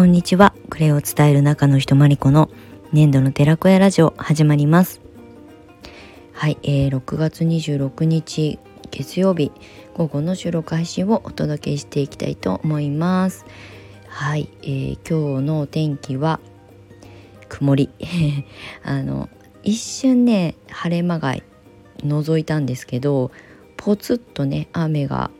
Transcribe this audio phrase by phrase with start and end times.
[0.00, 0.54] こんにちは。
[0.70, 2.48] クレイを伝える中の人マリコの
[2.90, 5.02] 年度の寺子屋ラジオ始まります。
[6.32, 8.58] はい、えー、6月26日
[8.90, 9.52] 月曜日
[9.92, 13.44] 午後の収録配信をお届けしていきたいと思います。
[14.08, 16.40] はい、えー、今日の天気は
[17.50, 17.90] 曇り。
[18.82, 19.28] あの
[19.62, 21.36] 一瞬ね晴れ間が
[21.98, 23.32] 覗いたんですけど、
[23.76, 25.30] ポツッとね雨が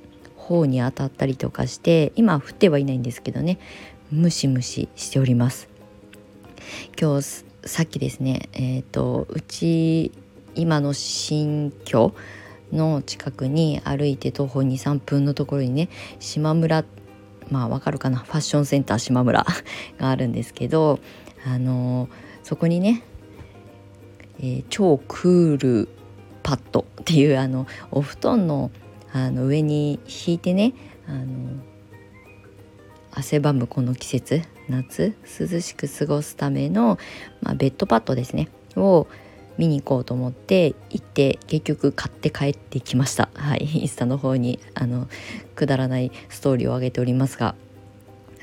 [0.50, 3.58] 方に当たったりとかして今降ってはいないんですけどね
[4.12, 5.68] ムシムシしております。
[7.00, 10.12] 今日さっきですねえっ、ー、とうち
[10.54, 12.12] 今の新居
[12.72, 15.88] の近くに歩いて徒歩23分のところにね
[16.18, 16.84] 島村
[17.50, 18.18] まあわかるかな？
[18.18, 19.44] ファッションセンター島村
[19.98, 20.98] があるんですけど
[21.46, 22.08] あの
[22.42, 23.02] そこにね、
[24.40, 25.88] えー、超クール
[26.42, 28.70] パッドっていうあのお布団の
[29.12, 30.72] あの上に引いてね
[31.08, 31.26] あの
[33.12, 36.98] 汗ばむこの季節夏涼しく過ごすための、
[37.42, 39.06] まあ、ベッドパッドですねを
[39.58, 43.28] 見に行こうと思って行って結局買って帰ってきました。
[43.34, 43.68] はい。
[43.82, 45.06] インスタの方にあの
[45.54, 47.54] くだらないストーリーを上げておりますが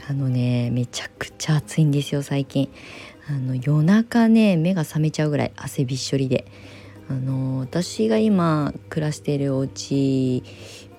[0.07, 2.69] あのねめちゃくちゃ暑いんですよ最近。
[3.29, 6.45] あの夜中ね目が覚めちゃうぐらい汗びっしょりで。
[7.09, 10.43] あの私が今暮らしているお家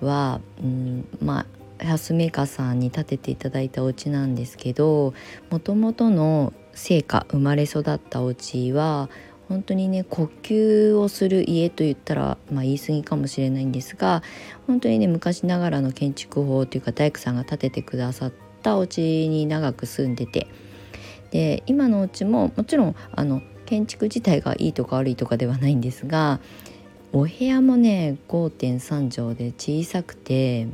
[0.01, 1.45] は、うん、まあ
[1.79, 5.13] 安メーカーさんに建てていただいたお家なんですけど
[5.49, 9.09] もともとの生家生まれ育ったお家は
[9.47, 14.21] 本当にね呼吸をする家と言ったら、まあ、言い過ぎかもしれないんですが
[14.67, 20.47] 本当にね昔ながらの建築法というか大工さんが建ててくださったお家に長く住んでて
[21.31, 26.39] で今のお家ももちろんあの建築自体がいいとか悪いとかではないんですが
[27.11, 30.67] お部屋もね5.3畳で小さくて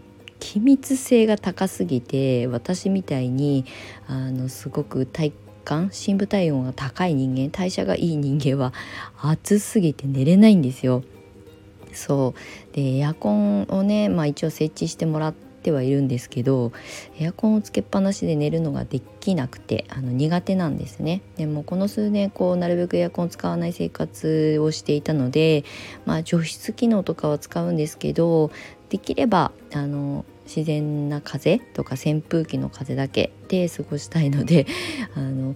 [0.45, 3.65] 気密性が高すぎて私みたいに
[4.07, 5.33] あのすごく体
[5.63, 8.71] 感深部体温が高い人間代謝がいい人間は
[9.19, 11.03] 暑すぎて寝れないんですよ。
[11.93, 16.73] そうでエアコンをね、まあ、一応設置してもらってはいるんですけど
[17.17, 25.63] エアコンをつけっぱなしで寝るのができなくてあの苦手なんですねでもこの数年こうなるべくエアコンを使わない生活をしていたので、
[26.05, 28.51] まあ、除湿機能とかは使うんですけど
[28.89, 34.65] できればあの自然な風とか扇風機の風だけで過ごしたいので
[35.15, 35.55] あの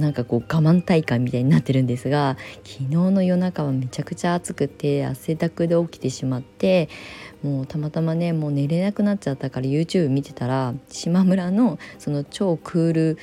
[0.00, 6.88] なんかこう我慢大会みたいになってるんですが昨日の夜中はめちゃくちゃ暑くて汗だくで起きてしまって
[7.42, 13.18] もうたまたまねもう寝れなくなっちゃったから YouTube 見てたら島村のその超クール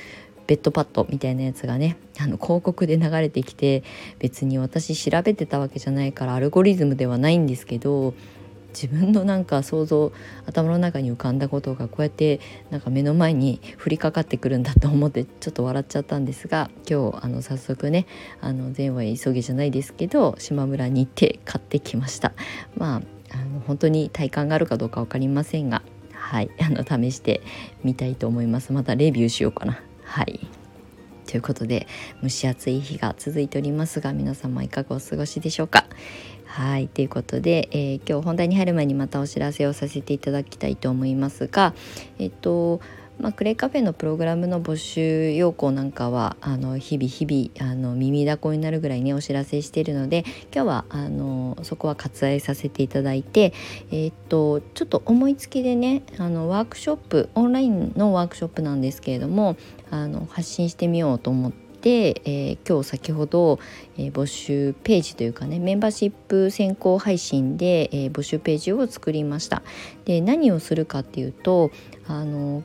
[0.46, 3.82] ベッドパッドみたいなやつがねあの広告で流れてきて
[4.18, 8.14] 別に私調べてたわけじゃないからアルゴリズムではないんですけど
[8.74, 10.12] 自分のなんか想像
[10.46, 12.40] 頭の中に浮かんだことがこうやって
[12.70, 18.06] なんか目の前に降りかかってくるんだと思ってちょっと笑っちゃったんですが今日あの早速ね
[18.40, 22.32] あの前話急ぎじゃないですけど島村に行って買ってきました。
[22.76, 27.42] まああの本当に体感があるかどうか分かりませんがはいあの試して
[27.82, 28.72] みたいと思います。
[28.72, 29.80] またレビューしようかな。
[30.04, 30.46] はい。
[31.26, 31.86] ということで
[32.22, 35.86] 蒸し暑い日が続いておりますが皆様いかがお過ごしでしょうか。
[36.54, 41.74] はいということで、えー、今日本題に入る前にまたお知らせをさせていただきたいと思いますが
[42.20, 42.80] えっと
[43.18, 53.52] まあ、クレイカフェのプログラムの募集要項なんかはあの日々日々あの耳だこになるぐらいねお知らせしているので今日はあのそこは割愛させていただいて、
[53.92, 59.56] えー、っとちょっと思いつきでねあのワークショップオンラインのワークショップなんですけれども
[59.90, 61.63] あの発信してみようと思って。
[61.84, 63.58] で、えー、今日先ほど、
[63.98, 69.62] えー、募集ページというかねメンバーシップ先行配信で、えー、募集ページを作りました。
[70.06, 71.70] で何をするかっていうと
[72.06, 72.62] あの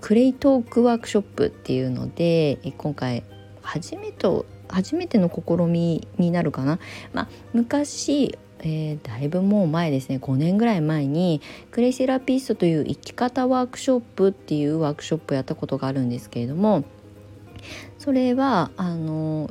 [0.00, 3.22] クレイトークワークショップっていうので今回
[3.60, 4.26] 初めて
[4.68, 6.78] 初めての試みになるかな、
[7.12, 10.16] まあ、昔えー、だいぶもう前ですね。
[10.16, 11.40] 5年ぐらい前に
[11.70, 16.82] クレイセラピストという生き方ワークショップっていうワークショップをやったことがあるんですけれども
[17.98, 19.50] それはあの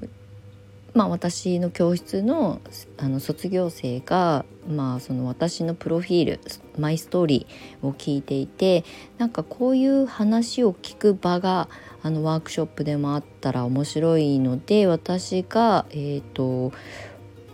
[0.97, 2.59] まあ、私の教室の
[2.97, 6.39] あの卒業生が、まあ、その私のプロフィール
[6.79, 8.83] マイストーリーを聞いていて
[9.19, 11.69] なんかこういう話を聞く場が
[12.01, 16.75] あのワークショップでもあったら面白いので私が、えーと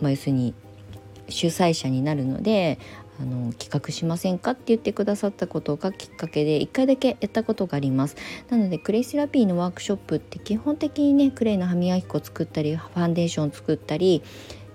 [0.00, 0.54] まあ、要するに
[1.28, 2.78] 主催者になるので
[3.20, 8.16] あの企画しませんかって言ってくださったことがきっかけで1回だけやったことがあります
[8.50, 14.22] なのでクレイセラピーのワークショップって基本的にねクレイの歯磨き粉作ったりファンデーション作ったり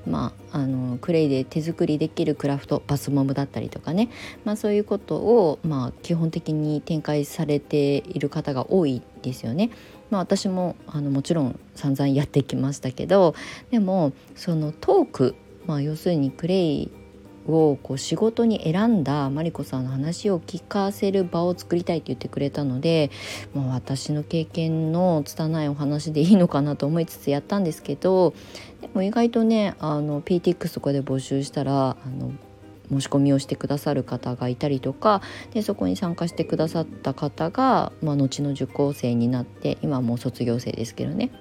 [0.06, 4.10] まあ、あのクレイで手作りできるクラフトバスモムだったりとかね、
[4.44, 9.70] まあ、そういうことを、まあ、基本的に展開されている方が多いですよね。
[10.10, 13.36] まあ、私もあのもちろん散々やってきましたけど
[13.70, 15.36] でもそのトーク、
[15.68, 16.92] まあ、要するにクレイ
[17.50, 23.12] をこう仕事に選んだマリコさんの話を聞かせる場を作りたいって言ってくれたので、
[23.54, 28.34] まあ、私の経験の拙いお話でいいのかなと思いつつやったんですけど
[28.82, 32.32] でも意外とねあの PTX とかで募集したらあの
[32.90, 35.22] 申し込みをしてくださる方がいたりとか
[35.54, 41.32] でそこに参加してくださった方が、まあ、後の受講生になって今はもう卒業生ですけどね。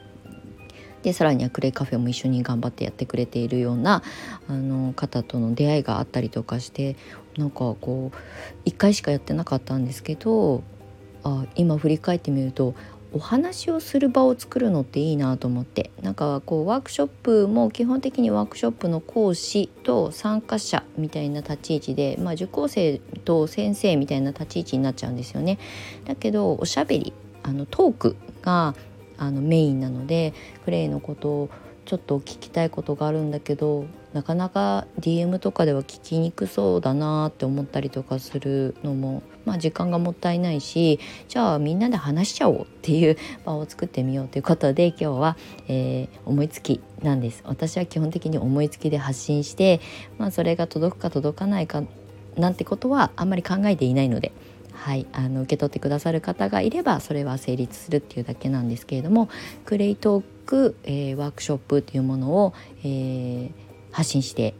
[1.08, 4.02] でさらにはクレイカフェも一緒に頑張ってやってくれているような
[4.46, 6.96] あの方との出会いがあったりとかして
[7.38, 10.62] なんかこう1回しかやってなかったんですけど
[11.24, 12.74] あ今振り返ってみると
[13.14, 25.58] お話をする場を作るのっていいなと思ってなんかこうワークショップも基本的にワークショップの講師と参加者みたいな立ち位置で、まあ、受講生と先生みたいな立ち位置になっちゃうんですよね。
[26.04, 28.74] だけどおしゃべりあのトークが
[29.18, 30.32] あのメインなので
[30.64, 31.50] クレイのことを
[31.88, 43.16] ちょっと聞きたいことがあるんだけどなかなか DM とかでは聞きにくそうだなって思ったりとかするのも、まあ、時間がもったいないしじゃあみんなで話しちゃおうっていう
[43.46, 45.36] 場を作ってみようということで今日は、
[45.68, 49.80] えー、思いつきなんです私は基本的に思いつきで発信して、
[50.18, 51.82] まあ、それが届くか届かないか
[52.36, 54.32] なんてことはあんまり考えていないので。
[54.78, 59.28] はい、あの受け取ってくださる方がいればそれは成立するっていうだけなんですけれども
[59.64, 63.50] クレイトーク、えー、ワークショップというものを、えー、
[63.90, 64.54] 発信して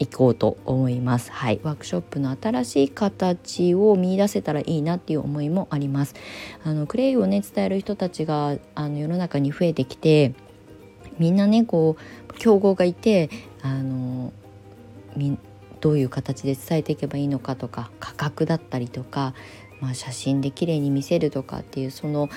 [0.00, 1.30] いこうと思います。
[1.30, 6.14] はい、ワークショップの新しい形を見出せたらいいなっていう思いもあります。
[6.64, 10.32] あのクレイをね伝える人たちがあの世の中に増えてきて、
[11.18, 11.96] みんなねこ
[12.30, 13.28] う競合がいて
[13.60, 14.32] あの
[15.16, 15.36] み
[15.82, 19.34] どういう形で伝えていけばいいのかとか価格だったりとか、
[19.80, 22.28] まあ、写真で綺麗に見せるとかっていうその、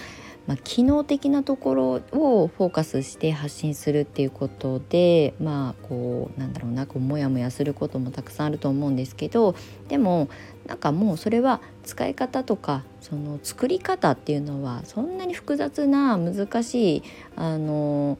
[0.47, 9.55] まあ、機能的なところをフォーカスして発信するっていうことでまあこうなんだろうなこうモヤモヤすることもたくさんあると思うんですけど
[9.87, 10.29] でも
[10.65, 17.03] なんかもうそれは使い方とかその作り方っていうのはそんなに複雑な難しい
[17.35, 18.17] あの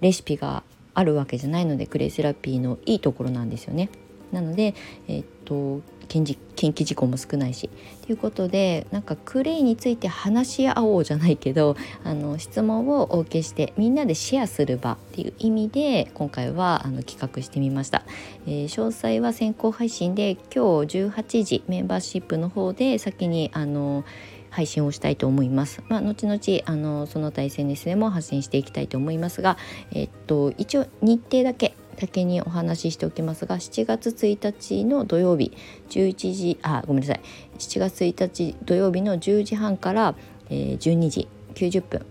[0.00, 0.62] レシピが
[0.94, 3.88] あるわけじゃないのでクレイセラピーのいいところなんですよね。
[4.32, 4.74] なので、
[5.08, 7.70] え、っと近畿事故も少ないし
[8.04, 18.04] ということでなんかクレイについて話し合おうじゃないけど あの質問をお受けしてみんなでシェアする場っていう意味で今回はあの企画してみました、
[18.46, 24.04] えー、詳細は先行配信で今日18時メンバーシップの方で先にあの
[24.52, 25.82] 配信をしたいと思います。
[25.88, 29.56] まあ、後々あのその他 SNS でも発信していきたいと思いますが、
[29.92, 35.52] えっと一応日程だけ先にお話ししておきますが7月1日の土曜日
[35.90, 37.20] 11時あごめんなさい。
[37.58, 40.16] 7月1日土曜日の10時半から、
[40.50, 42.06] えー、12時90分。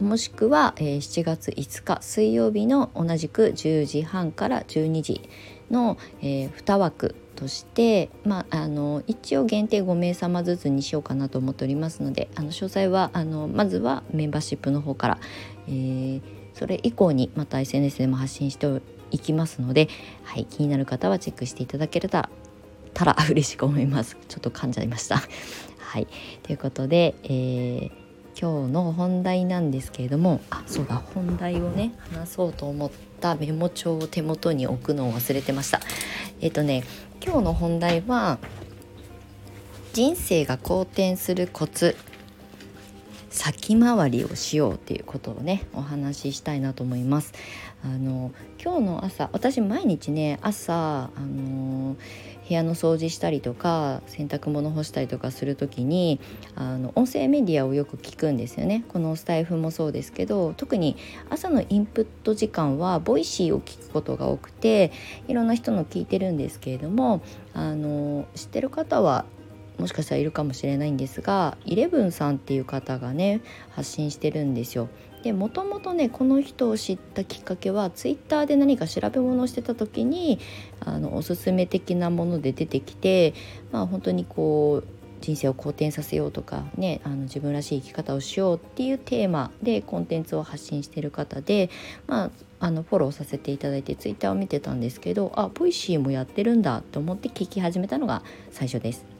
[0.00, 5.28] もしくは、えー、7月5日水曜日の同じく10時半から12時
[5.70, 15.18] の、えー、2枠として、まあ、あの一応限定5名様ずつにしようかなと思っておりますのであの詳細はあのまずはメンバーシップの方から、
[15.68, 16.22] えー、
[16.54, 18.66] それ以降にまた SNS でも発信して
[19.10, 19.88] いきますので、
[20.22, 22.30] はい、気になる方はチェックしていただけた
[23.04, 24.16] ら 嬉しく思います。
[24.28, 25.22] ちょっと噛んじゃいました。
[25.78, 26.06] はい。
[26.42, 27.90] ということで、えー、
[28.40, 31.02] 今日の本題なんですけれどもあそうだ。
[31.14, 32.90] 本題をね話そうと思っ
[33.20, 35.80] たメモ帳を手元に置くのを忘れてました。
[36.40, 36.84] えっ、ー、とね
[37.24, 38.38] 今日の本題は
[39.92, 41.96] 人生が好転するコツ。
[43.34, 47.32] 先回りをしようっていうことをねお話ししたいなと思います。
[47.84, 51.96] あの今日の朝私毎日ね朝あの
[52.48, 56.20] 部屋の掃除したりとか洗濯物干したりとかする時に
[56.54, 60.96] あの音声メディアをよく聞くんですよねこのスタイフもそうですけど特に
[61.28, 64.92] 朝のインプット時間はボイシーを聞くことが多くて
[65.28, 67.22] いろんな人の聞いてるんですけれども
[67.52, 69.24] あの知ってる方は
[69.78, 73.40] もしかしたらいるかもしれないんですがイレブンさんっていう方がね
[73.70, 74.88] 発信してるんですよ。
[75.22, 80.38] でもともとねこの人を知ったきっかけはツイッターで何か調べ物をしてた時に
[80.80, 83.32] あのおすすめ的なもので出てきて
[83.72, 84.88] まあ本当にこう
[85.22, 91.70] 人生を好転させようとかねあの自分らしい生き方をしようっていうテーマでコンテンツを発信してる方で、
[92.06, 99.13] まあ、あのフォローさせていただいてツイッターを見てたんですけどあボイシーもやってるんだと思って聞き始めたのが最初です。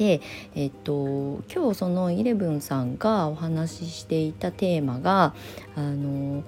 [0.00, 0.22] で、
[0.54, 5.34] えっと、今日そのイレブンさんがお話ししていたテーマが
[5.76, 6.42] あの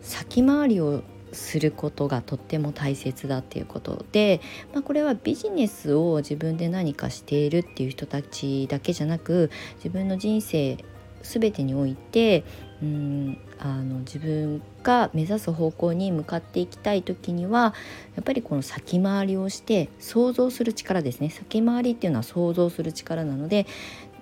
[0.00, 1.02] 先回りを
[1.32, 4.40] することがとっても大切だっていうことで、
[4.72, 10.76] まあ、これはビジネスを自分で何かしているっていう人たちだけじゃなく自分の人生
[11.22, 12.44] 全てにおいて
[12.82, 17.74] うんあの自分が目指す方向に向かっていきたい時には
[18.16, 21.30] やっぱりこの先回りをして想像する力ですね。
[21.30, 23.66] 先回りっていうのは想像する力なので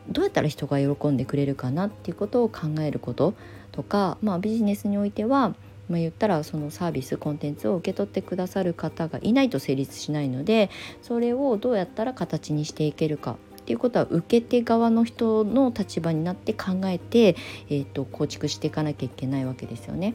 [0.09, 3.35] どうやったら人が喜んでくれるかなっていうことを考えること
[3.73, 5.55] とか、まあ、ビジネスにおいては
[5.91, 10.71] まあ、言ったらそのサービスコンテンツを受け取ってくださる方がいないと成立しないので
[11.03, 13.37] それをどうやったら形にしていけるか
[13.71, 17.37] っていうことは受け手側の人の立場になって考えて、
[17.69, 20.15] えーと、構築していかなきゃいけないわけですよね。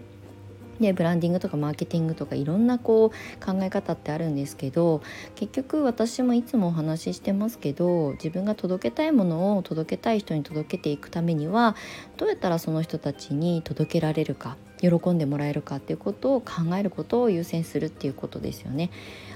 [0.81, 5.01] でブランディングとかマーケティングとかいろんなこう考え方ってあるんですけど
[5.35, 11.77] 結局私もいつもお話ししてますけど自分が届けたいものを届けたい人に届けていくためには
[12.17, 14.57] どうやったらその人たちに届けられるか
[14.89, 18.91] 喜んでもらえるかっていうことを考えることを優先するっていうことですよね。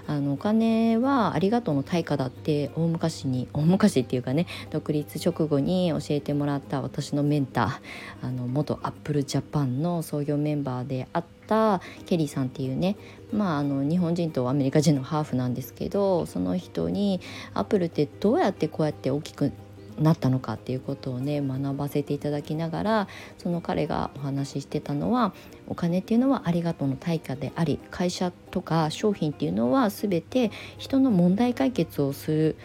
[0.07, 12.95] あのお金はありがとうの対価だって大昔に 大昔っていうかね独立直後に教えてもらった私のメンターあの元アップルジャパンの創業メンバーであったケリーさんっていうね
[13.31, 17.21] まあ、あの日本人とアメリカ人のハーフなんですけどその人に
[17.53, 19.51] アップルってどうやってこうやって大きく
[19.99, 25.33] なったのかっていうことをね学ばせていただきながらその彼がお話ししてたのは
[25.67, 32.55] お金っていうのはありがとうの対価であり会社とか商品っていうのは全て人の問題解決をする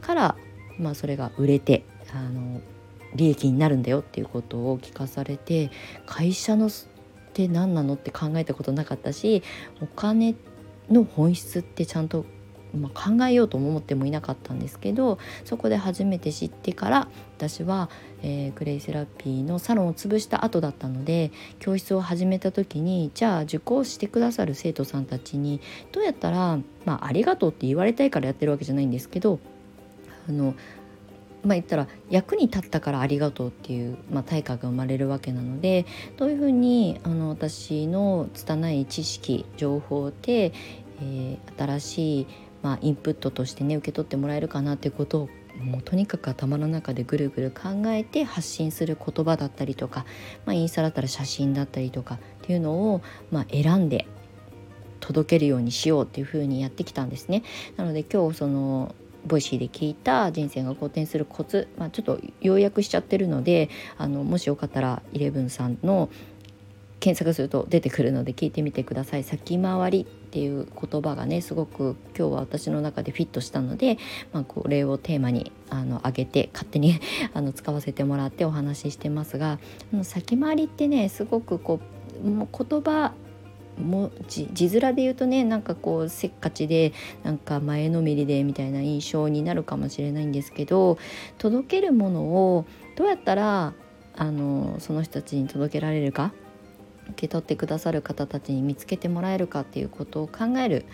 [0.00, 0.36] から、
[0.78, 2.60] まあ、それが売れてあの
[3.14, 5.70] 利益になるんだよっていうことを聞かされて
[6.06, 6.70] 会社のっ
[7.32, 9.42] て何なのって考えたことなかったし
[9.80, 10.34] お金
[10.90, 12.24] の本質ってちゃんと
[12.74, 17.88] まあ、考えようと思ってもいなかったんですけどそこで初めて知ってから私は、
[18.22, 25.60] えー、クレイセラピーのサロンを潰した後だったので教室を始めた時にじゃあ受講してくださる生徒さんたちに
[25.92, 29.38] どうやったら、まあ、ありがとうって言われたいからやってるわけじゃないんですけど
[30.28, 30.54] あの
[31.44, 40.52] まあ、言ったら役に立ったからありがとうっていう、まあ、対価が生まれるわけなのでどういうふうにあの私の拙い知識情報で、
[41.02, 42.26] えー、新しい
[42.64, 45.28] まあ、インプットとしてね受け取ってもらえるかなっていうことを
[45.62, 50.06] もうとにかく頭の中でぐるぐる考えて発信する言葉だったりとか、
[50.46, 54.06] まあ、インスタだったら写真だったりとかっていうのを、まあ、選んで
[54.98, 57.42] 届けるようにしようっていうふうにやってきたんですね。
[57.76, 58.94] なので今日その
[59.26, 66.08] ボイシーで聞いた人生が好転するコツ、まあ、ちょっと要約しちゃってるのであのもしよかったらイレブンさんの
[67.00, 73.98] 検索すると出てくるので聞いてみてください先回りっていう言葉がねすごく今日は私の中でフィットしたので、
[74.32, 76.98] まあ、これをテーマにあの上げて勝手に
[77.34, 79.60] あの使わせてもらってお話ししてますが
[80.02, 81.78] 先回りってねすごくこ
[82.24, 83.12] うもう言葉
[83.80, 90.98] も字面で言うとねなんかこうせっかちでなんか前のめりでみたいな印象になるかもしれないんですけど
[91.38, 93.72] 届けるものをどうやったら
[94.16, 96.32] あのその人たちに届けられるか
[97.10, 100.84] 受け取ってくださる方たちに見つけてもらえるかっていうことを考える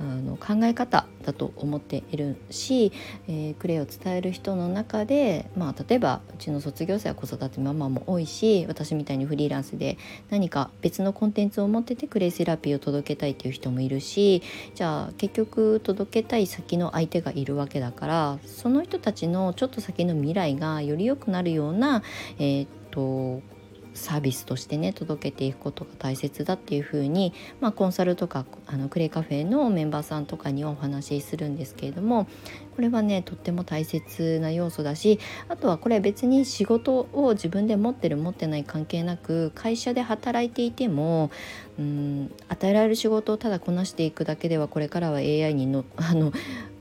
[0.00, 2.92] あの考え方だと思っているし、
[3.26, 9.98] えー、クレイを伝える人の中で、まあ、例えばうちの卒業生は子育てママも多いし私みたいにフリーランスで
[10.30, 14.42] 何か別のコンテンツを持っててクレイセラピーを届けたいっていう人もいるし
[14.74, 22.02] じゃあ結局届けたい先の相手がいるわけだからその人たちのちょっと先の未来がより良くなるような、
[22.38, 23.42] えー、っと
[23.98, 32.26] サービスとしてね届けていくことが大切だっていうふうに、まあ、コンサルとかあのクレイカフェのメンバーさんとかにはお話しするんですけれども
[32.78, 35.18] これはねとっても大切な要素だし
[35.48, 41.32] あとはこれ別に仕事を自分で持ってる持ってない関係なく会社で働いていても
[41.76, 46.32] うん与えられる仕事をただこなしていくだけではこれからは AI にの あの、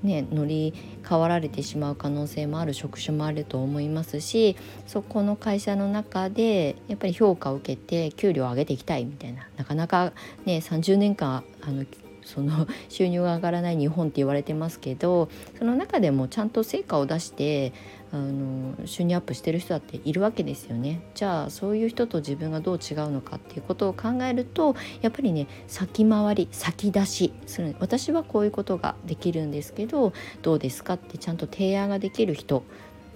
[0.04, 10.14] ね、乗り変わられてしまう可能性もある職種もあると思いますしそこの会社の中でやっぱり評価を受けて給料を上げていきたいみたいななかなか
[10.46, 11.86] ね30年間あの
[12.28, 17.72] その 収入が上がらない日本って言われてますけどその中でもちゃんと成果を出して
[18.12, 21.02] あの収入アップしてる人だっているわけですよね。
[21.14, 32.64] じゃあそういう人と自分がどう違うのかっていうことを考えるとやっぱりね先回り先出しする私はこういうことができるんですけどどうですかってちゃんと提案ができる人。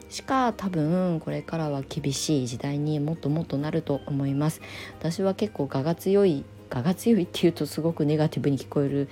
[0.10, 4.62] しか多分これからは厳しい時代にもっともっとなると思います。
[5.00, 9.10] 私は結構我が強い我が強いっていうとすごくネガティブに聞こえる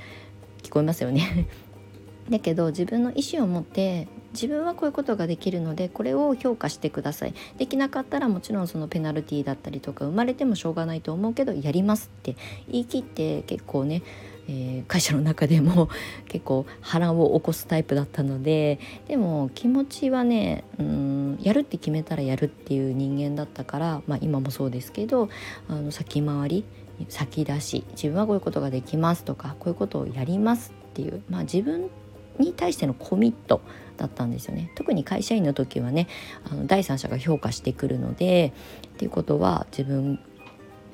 [0.63, 1.47] 聞こえますよね。
[2.29, 7.33] だけど自分の意思を持って自分はこういうことができるのでこれを評価してください。
[7.57, 12.35] できなかったらもちろんそのペナルティーだったりとか生まれてもしょうがないと思うけどやりますって。
[12.69, 14.03] 言い切って結構ね
[14.51, 15.89] えー、会社の中でも
[16.27, 25.29] 結構波乱を起こすタイプだったのででも気持ちはねうんやるって決めたらやるっていう人間だったから、まあ、今もそうですけど
[25.67, 26.63] あの先回り
[27.07, 31.89] 先出し自分はこういうことができますとかこういうことをやりますっていう、まあ、自分
[32.37, 33.61] に対してのコミット
[33.97, 34.71] だったんですよね。
[34.75, 36.07] 特に会社員の時はね
[36.49, 38.53] あの第三者が評価してくるので
[38.87, 40.19] っていうことは自分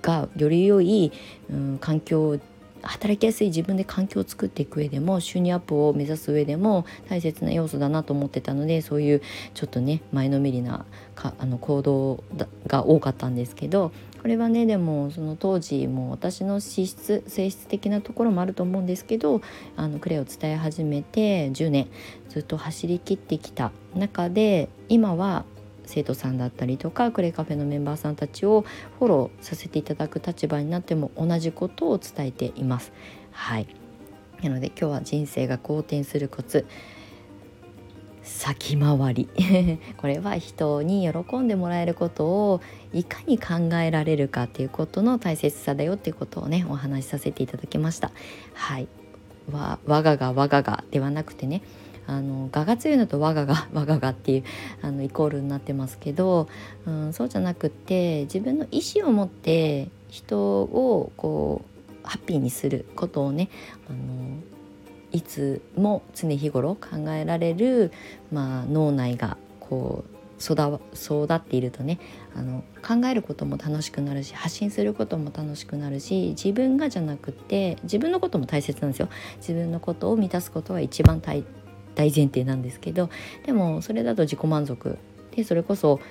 [0.02, 1.12] がより良い、
[1.50, 2.40] うん、環境
[2.86, 9.22] 働きやすい自分で環境を作っていく上でも収入アップを目指す上でも大切な要素だなと思ってたのでそういう
[9.54, 10.86] ちょっとね前のめりな
[11.16, 12.24] かあの行動
[12.68, 13.92] が多かったんですけど
[14.26, 19.40] これはねでもその当時も私の資質性質的なところもあると思うんですけど
[19.76, 21.88] あのクレイを伝え始めて10年
[22.30, 25.46] ずっと走りきってきた中で今は
[25.86, 28.66] 生徒さんだったりとかクレイカフェのメンバーさんたちを
[28.98, 32.94] フォローさせていただく立場になっても同じことを伝えています。
[33.30, 33.68] はい
[34.42, 36.66] なので今日は人生が好転するコツ
[38.26, 39.30] 先回り
[39.98, 48.12] これは人に喜んでもらえることをいかに考えられるかっていうことの大切さだよっていうことをねお話しさせていただきました。
[48.54, 48.88] はい
[49.52, 51.62] わ我がが我ががではなくてね
[52.08, 54.44] あの我が強いのと我がが 我ががっていう
[54.82, 56.48] あのイコールになってますけど、
[56.86, 61.62] うん、そうじゃなくって自分の意思を持って人をこ
[62.04, 63.50] うハッピーにすることをね
[63.90, 64.40] あの
[65.16, 67.94] いつも常日頃考えられる、
[68.34, 72.00] まあ、脳内がこう育っているとね
[72.36, 79.08] あの考えることも楽しくなるし発信することも楽しくなるし自分がじゃなくて自分のことも大切なんですよ。
[79.38, 81.46] 自分のことを満たすことは一番大
[81.96, 83.10] 大前提なんですけど
[83.46, 84.98] でもそれだと自己満足。
[85.32, 86.02] でそれこそ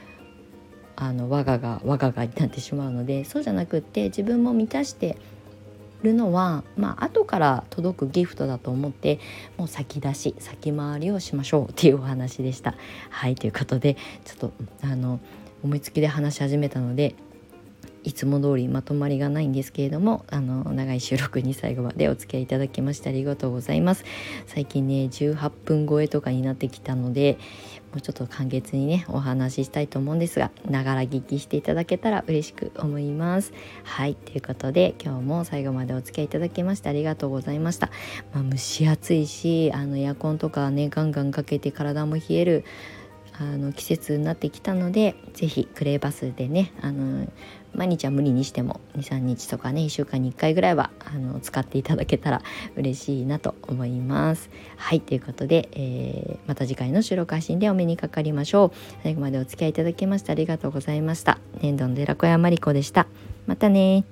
[0.96, 5.18] あの我がが我ががになってしまうのでそうじゃなくって自分も満たして
[6.04, 9.18] るのはまあ後から届くギフトだと思って
[9.56, 12.74] もう先出し先回りをしましょうっていうお話でした。
[13.10, 14.52] はいということでちょっと
[14.82, 15.20] あの
[15.62, 17.14] 思いつきで話し始めたので
[18.04, 24.04] いつも通りまとまりがないんですけれどもあの長い収録に最後までお付き合いいただきましてありがとうございます
[24.46, 27.38] 最近ね18分超えとかになってきたので
[27.94, 33.52] もうちょっと簡潔にねお話ししたいと思うんですがながら聞きしていただけたら嬉しく思います。
[33.84, 37.90] はいということで今日も最後までお付き合いいただきましてありがとうございました、
[38.32, 42.64] まあ、蒸し暑いしあのエアコンとかねガンガンかけて体も冷える
[43.38, 47.28] あの季節になってきたので是非クレーバスでねあの
[47.74, 52.42] 毎日は無理にしても23日とかね1週間に1回ぐらいはあの使っていただけたら
[52.76, 54.50] 嬉しいなと思います。
[54.76, 58.72] はいということで、えー、また次回の収録配信でお目にかかりましょう。
[59.02, 61.38] 最後までお付き合いいただきましてありがとうございました。
[61.60, 63.06] 年度の寺子屋まりこでした。
[63.46, 64.04] またね